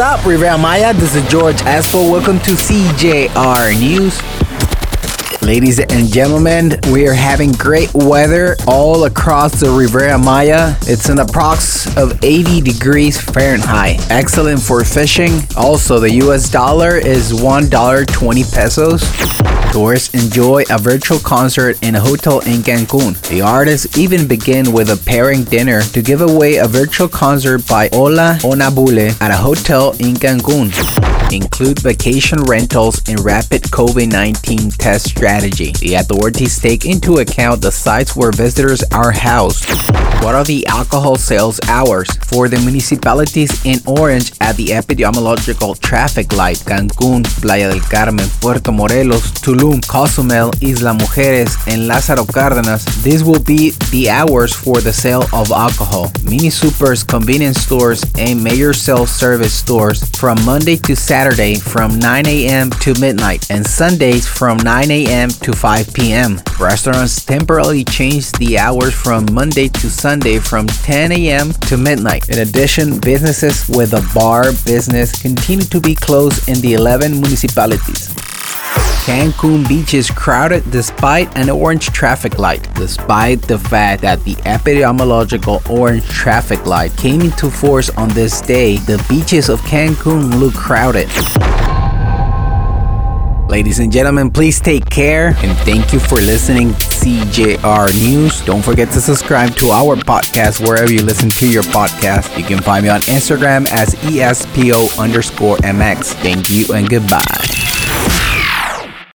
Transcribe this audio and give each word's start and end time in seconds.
Up, 0.00 0.24
Riviera 0.24 0.56
Maya? 0.56 0.94
This 0.94 1.16
is 1.16 1.28
George 1.28 1.56
Espo. 1.56 2.08
Welcome 2.08 2.38
to 2.40 2.52
CJR 2.52 3.80
News. 3.80 4.22
Ladies 5.42 5.80
and 5.80 6.06
gentlemen, 6.12 6.78
we 6.92 7.08
are 7.08 7.14
having 7.14 7.50
great 7.52 7.92
weather 7.94 8.54
all 8.68 9.06
across 9.06 9.58
the 9.58 9.68
Riviera 9.68 10.16
Maya. 10.16 10.76
It's 10.82 11.08
an 11.08 11.16
approx 11.16 11.96
of 12.00 12.22
80 12.22 12.60
degrees 12.60 13.20
Fahrenheit. 13.20 14.08
Excellent 14.08 14.60
for 14.60 14.84
fishing. 14.84 15.32
Also, 15.56 15.98
the 15.98 16.12
US 16.26 16.48
dollar 16.48 16.96
is 16.96 17.32
$1.20 17.32 18.54
pesos. 18.54 19.57
Tourists 19.72 20.14
enjoy 20.14 20.64
a 20.70 20.78
virtual 20.78 21.18
concert 21.18 21.78
in 21.82 21.94
a 21.94 22.00
hotel 22.00 22.40
in 22.40 22.62
Cancun. 22.62 23.20
The 23.28 23.42
artists 23.42 23.98
even 23.98 24.26
begin 24.26 24.72
with 24.72 24.90
a 24.90 24.96
pairing 24.96 25.44
dinner 25.44 25.82
to 25.82 26.02
give 26.02 26.20
away 26.20 26.56
a 26.56 26.66
virtual 26.66 27.08
concert 27.08 27.66
by 27.68 27.88
Ola 27.90 28.38
Onabule 28.42 29.20
at 29.20 29.30
a 29.30 29.36
hotel 29.36 29.92
in 30.00 30.14
Cancun 30.14 30.72
include 31.32 31.78
vacation 31.80 32.42
rentals 32.44 33.02
and 33.08 33.20
rapid 33.20 33.62
COVID 33.62 34.10
19 34.10 34.70
test 34.70 35.08
strategy. 35.08 35.72
The 35.80 35.94
authorities 35.94 36.58
take 36.58 36.86
into 36.86 37.18
account 37.18 37.60
the 37.60 37.70
sites 37.70 38.16
where 38.16 38.32
visitors 38.32 38.82
are 38.92 39.12
housed. 39.12 39.68
What 40.22 40.34
are 40.34 40.44
the 40.44 40.66
alcohol 40.66 41.16
sales 41.16 41.60
hours 41.68 42.08
for 42.30 42.48
the 42.48 42.58
municipalities 42.60 43.64
in 43.64 43.80
orange 43.86 44.32
at 44.40 44.56
the 44.56 44.68
epidemiological 44.68 45.78
traffic 45.78 46.32
light 46.32 46.58
Cancun, 46.58 47.24
Playa 47.40 47.70
del 47.70 47.80
Carmen, 47.80 48.28
Puerto 48.40 48.72
Morelos, 48.72 49.30
Tulum, 49.32 49.86
Cozumel, 49.86 50.50
Isla 50.62 50.92
Mujeres, 50.94 51.56
and 51.66 51.90
Lázaro 51.90 52.26
Cárdenas? 52.26 52.84
This 53.02 53.22
will 53.22 53.42
be 53.42 53.72
the 53.90 54.10
hours 54.10 54.54
for 54.54 54.80
the 54.80 54.92
sale 54.92 55.24
of 55.32 55.50
alcohol. 55.52 56.10
Mini 56.24 56.50
supers, 56.50 57.04
convenience 57.04 57.60
stores, 57.60 58.02
and 58.18 58.42
major 58.42 58.72
self-service 58.72 59.52
stores 59.52 60.08
from 60.18 60.42
Monday 60.44 60.76
to 60.76 60.96
Saturday 60.96 61.17
from 61.18 61.98
9 61.98 62.26
a.m. 62.28 62.70
to 62.70 62.94
midnight 63.00 63.50
and 63.50 63.66
Sundays 63.66 64.24
from 64.24 64.56
9 64.58 64.88
a.m. 64.88 65.28
to 65.28 65.52
5 65.52 65.92
p.m. 65.92 66.40
Restaurants 66.60 67.24
temporarily 67.24 67.82
change 67.82 68.30
the 68.32 68.56
hours 68.56 68.94
from 68.94 69.26
Monday 69.32 69.66
to 69.66 69.90
Sunday 69.90 70.38
from 70.38 70.68
10 70.68 71.10
a.m. 71.10 71.50
to 71.66 71.76
midnight. 71.76 72.28
In 72.28 72.38
addition, 72.38 73.00
businesses 73.00 73.68
with 73.68 73.94
a 73.94 74.08
bar 74.14 74.52
business 74.64 75.20
continue 75.20 75.64
to 75.64 75.80
be 75.80 75.96
closed 75.96 76.48
in 76.48 76.60
the 76.60 76.74
11 76.74 77.20
municipalities. 77.20 78.14
Cancun 79.08 79.66
beach 79.66 79.94
is 79.94 80.10
crowded 80.10 80.70
despite 80.70 81.34
an 81.34 81.48
orange 81.48 81.86
traffic 81.86 82.38
light. 82.38 82.68
Despite 82.74 83.40
the 83.40 83.58
fact 83.58 84.02
that 84.02 84.22
the 84.24 84.34
epidemiological 84.44 85.66
orange 85.70 86.06
traffic 86.10 86.66
light 86.66 86.94
came 86.98 87.22
into 87.22 87.50
force 87.50 87.88
on 87.96 88.10
this 88.10 88.42
day, 88.42 88.76
the 88.76 89.02
beaches 89.08 89.48
of 89.48 89.62
Cancun 89.62 90.38
look 90.38 90.52
crowded. 90.52 91.08
Ladies 93.48 93.78
and 93.78 93.90
gentlemen, 93.90 94.30
please 94.30 94.60
take 94.60 94.90
care 94.90 95.28
and 95.38 95.56
thank 95.60 95.94
you 95.94 96.00
for 96.00 96.16
listening 96.16 96.72
CJR 96.72 97.98
News. 98.02 98.42
Don't 98.42 98.62
forget 98.62 98.90
to 98.92 99.00
subscribe 99.00 99.56
to 99.56 99.70
our 99.70 99.96
podcast 99.96 100.60
wherever 100.60 100.92
you 100.92 101.02
listen 101.02 101.30
to 101.30 101.50
your 101.50 101.62
podcast. 101.62 102.36
You 102.36 102.44
can 102.44 102.60
find 102.60 102.84
me 102.84 102.90
on 102.90 103.00
Instagram 103.00 103.72
as 103.72 103.94
ESPO 103.94 104.98
underscore 104.98 105.56
MX. 105.56 106.12
Thank 106.20 106.50
you 106.50 106.74
and 106.74 106.90
goodbye. 106.90 107.57